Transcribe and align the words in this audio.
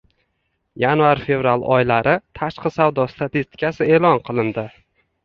Yanvar-fevral 0.83 1.65
oylari 1.75 2.15
tashqi 2.39 2.71
savdo 2.79 3.05
statistikasi 3.13 3.89
e'lon 3.99 4.19
qilindi 4.31 4.65